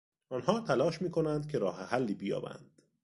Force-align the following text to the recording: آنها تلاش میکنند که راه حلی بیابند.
آنها 0.29 0.59
تلاش 0.61 1.01
میکنند 1.01 1.47
که 1.47 1.59
راه 1.59 1.83
حلی 1.83 2.13
بیابند. 2.15 2.81